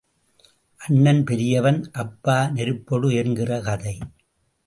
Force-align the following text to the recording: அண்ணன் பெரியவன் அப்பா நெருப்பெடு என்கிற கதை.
அண்ணன் 0.79 1.23
பெரியவன் 1.23 1.91
அப்பா 1.93 2.37
நெருப்பெடு 2.53 3.09
என்கிற 3.15 3.61
கதை. 3.61 3.95